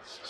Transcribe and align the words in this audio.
Musical 0.00 0.24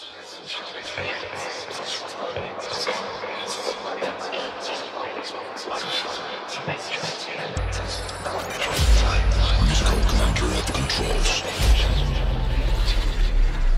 commander 10.08 10.48
at 10.56 10.66
the 10.66 10.72
controls. 10.72 11.42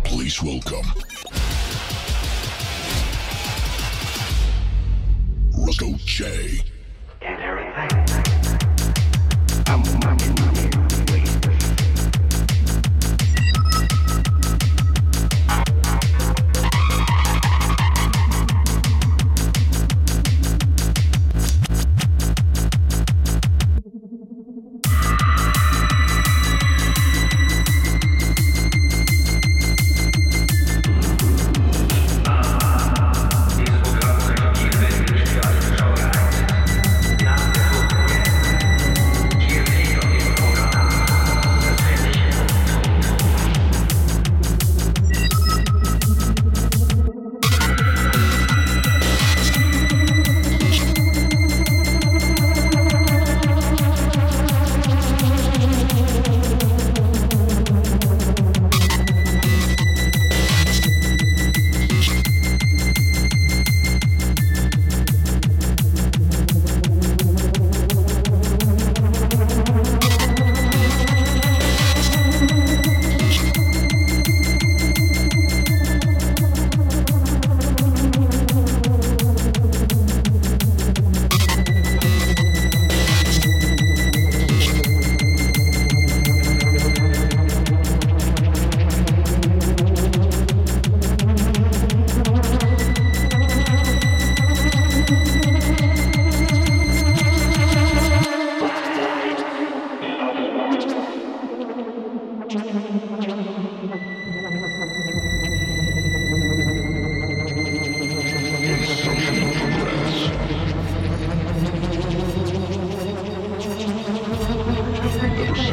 Please 0.04 0.42
welcome. 0.42 0.88
Roscoe 5.58 5.94
J. 5.98 6.62
I'm, 9.66 9.82
I'm, 10.02 10.18
I'm, 10.18 10.61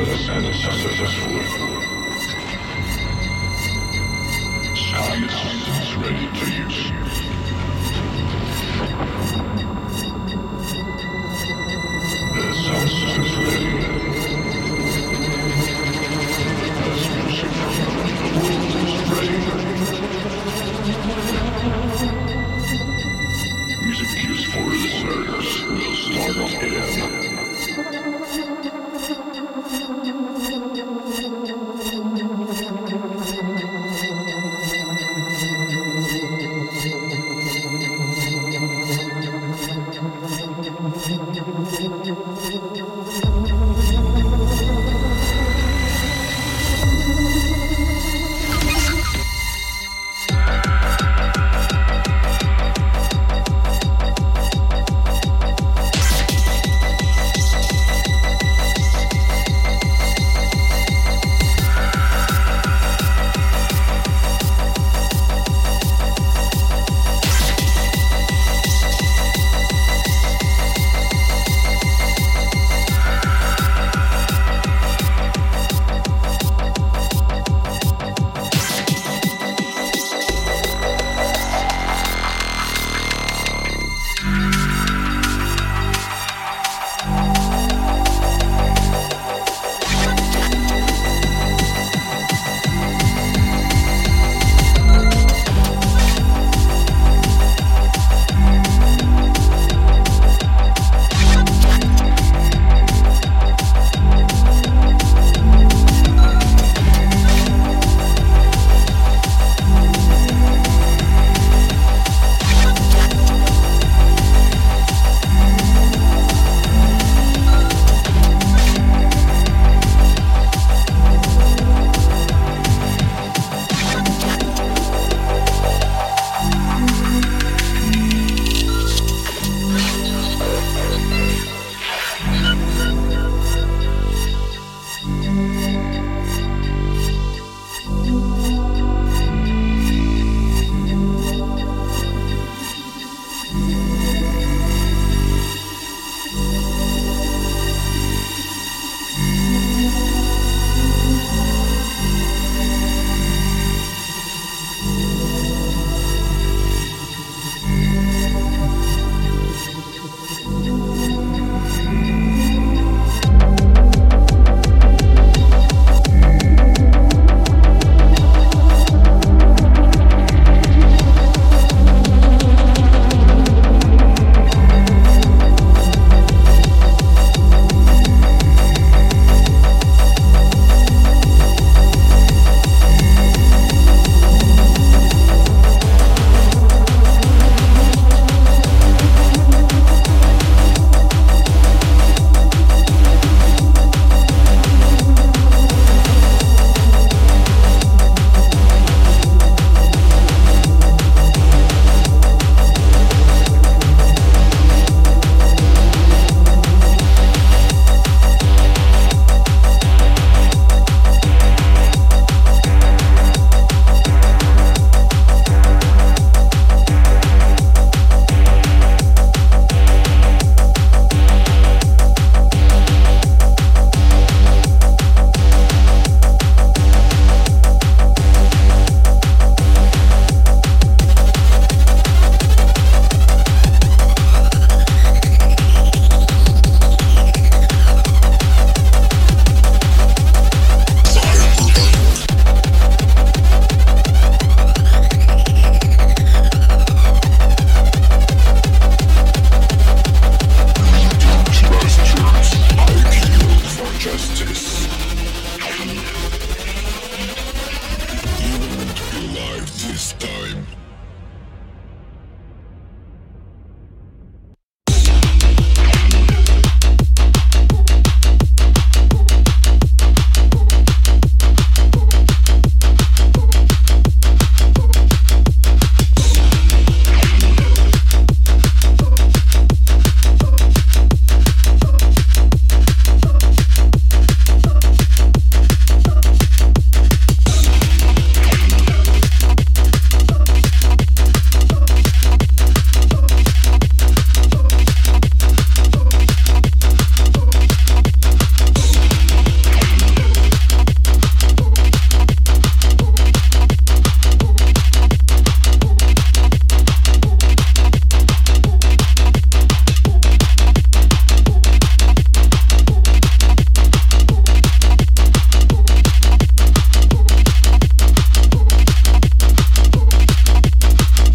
successful. 0.06 1.69